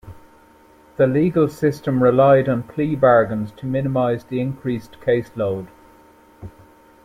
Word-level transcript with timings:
The 0.97 1.05
legal 1.05 1.47
system 1.47 2.01
relied 2.01 2.49
on 2.49 2.63
plea 2.63 2.95
bargains 2.95 3.51
to 3.51 3.67
minimize 3.67 4.23
the 4.23 4.39
increased 4.41 4.99
case 4.99 5.29
load. 5.35 5.67